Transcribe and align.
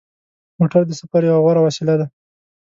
موټر 0.59 0.81
د 0.87 0.91
سفر 0.99 1.21
یوه 1.29 1.41
غوره 1.43 1.61
وسیله 1.63 1.93
ده. 1.99 2.05